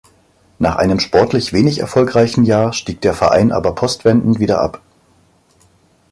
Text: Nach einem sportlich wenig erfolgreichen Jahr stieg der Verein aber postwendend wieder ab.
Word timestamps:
Nach 0.57 0.77
einem 0.77 0.99
sportlich 0.99 1.53
wenig 1.53 1.77
erfolgreichen 1.77 2.43
Jahr 2.43 2.73
stieg 2.73 3.01
der 3.01 3.13
Verein 3.13 3.51
aber 3.51 3.75
postwendend 3.75 4.39
wieder 4.39 4.59
ab. 4.59 4.81